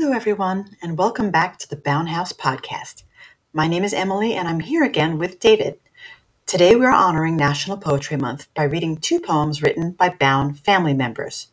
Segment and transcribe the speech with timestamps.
[0.00, 3.02] Hello, everyone, and welcome back to the Bowne House podcast.
[3.52, 5.78] My name is Emily, and I'm here again with David.
[6.46, 10.94] Today, we are honoring National Poetry Month by reading two poems written by Bowne family
[10.94, 11.48] members.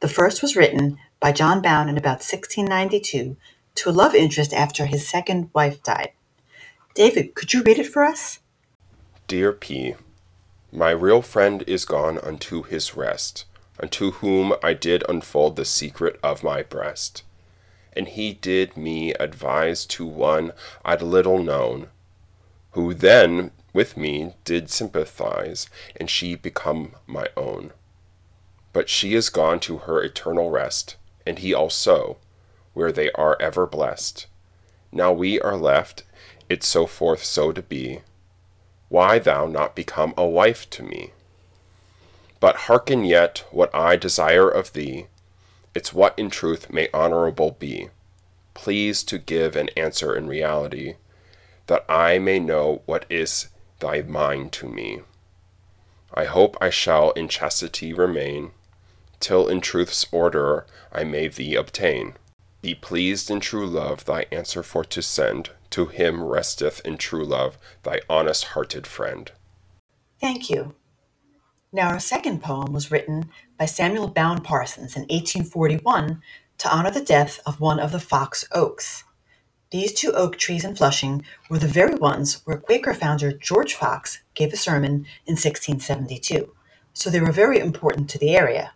[0.00, 3.36] The first was written by John Bowne in about 1692
[3.76, 6.10] to a love interest after his second wife died.
[6.96, 8.40] David, could you read it for us?
[9.28, 9.94] Dear P,
[10.72, 13.44] My real friend is gone unto his rest,
[13.78, 17.22] unto whom I did unfold the secret of my breast
[17.96, 20.52] and he did me advise to one
[20.84, 21.88] I'd little known,
[22.72, 27.72] who then with me did sympathize, and she become my own.
[28.72, 32.18] But she is gone to her eternal rest, and he also,
[32.72, 34.26] where they are ever blessed.
[34.92, 36.04] Now we are left,
[36.48, 38.00] it so forth so to be.
[38.88, 41.12] Why thou not become a wife to me?
[42.38, 45.06] But hearken yet what I desire of thee,
[45.74, 47.88] it's what in truth may honorable be.
[48.54, 50.94] Please to give an answer in reality,
[51.66, 53.48] that I may know what is
[53.80, 55.00] thy mind to me.
[56.12, 58.52] I hope I shall in chastity remain,
[59.18, 62.14] till in truth's order I may thee obtain.
[62.62, 67.24] Be pleased in true love thy answer for to send, to him resteth in true
[67.24, 69.32] love thy honest hearted friend.
[70.20, 70.74] Thank you.
[71.74, 76.22] Now, our second poem was written by Samuel Bowne Parsons in 1841
[76.58, 79.02] to honor the death of one of the Fox oaks.
[79.72, 84.20] These two oak trees in Flushing were the very ones where Quaker founder George Fox
[84.34, 86.54] gave a sermon in 1672,
[86.92, 88.72] so they were very important to the area.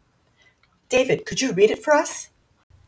[0.89, 2.31] David, could you read it for us?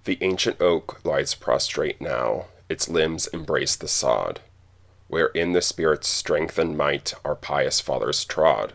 [0.06, 4.41] The ancient oak lies prostrate now, its limbs embrace the sod,
[5.06, 8.72] where in the Spirit's strength and might our pious fathers trod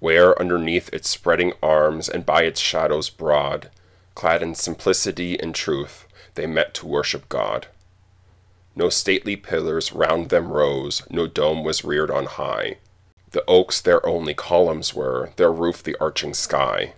[0.00, 3.70] where underneath its spreading arms and by its shadows broad,
[4.14, 7.68] clad in simplicity and truth, they met to worship God.
[8.74, 12.78] No stately pillars round them rose, no dome was reared on high.
[13.32, 16.94] The oaks their only columns were, their roof the arching sky.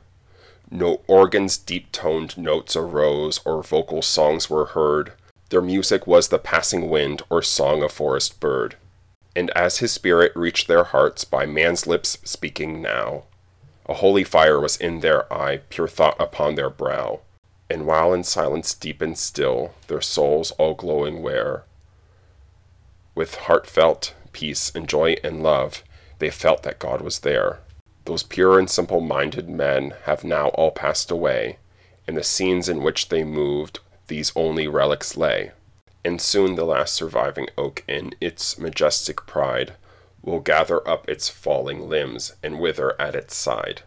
[0.70, 5.12] No organ's deep toned notes arose, or vocal songs were heard.
[5.50, 8.76] Their music was the passing wind, or song of forest bird.
[9.34, 13.24] And as his spirit reached their hearts by man's lips speaking now,
[13.86, 17.20] a holy fire was in their eye, pure thought upon their brow.
[17.70, 21.64] And while in silence deep and still, their souls all glowing were,
[23.14, 25.82] with heartfelt peace and joy and love,
[26.18, 27.60] they felt that God was there.
[28.04, 31.58] Those pure and simple minded men have now all passed away,
[32.06, 35.52] and the scenes in which they moved, these only relics lay
[36.04, 39.74] and soon the last surviving oak in its majestic pride
[40.22, 43.82] will gather up its falling limbs and wither at its side.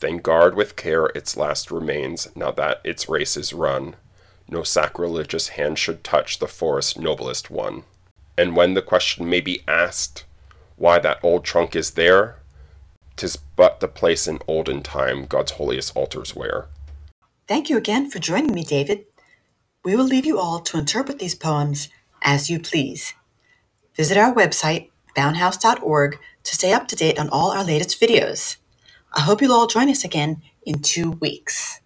[0.00, 3.96] Then guard with care its last remains, now that its race is run.
[4.48, 7.84] No sacrilegious hand should touch the forest's noblest one.
[8.36, 10.24] And when the question may be asked,
[10.76, 12.38] why that old trunk is there,
[13.16, 16.68] 'tis but the place in olden time God's holiest altars were.
[17.46, 19.04] Thank you again for joining me, David.
[19.84, 21.90] We will leave you all to interpret these poems
[22.22, 23.14] as you please.
[23.96, 28.58] Visit our website, bownehouse.org, to stay up to date on all our latest videos.
[29.14, 31.81] I hope you'll all join us again in two weeks.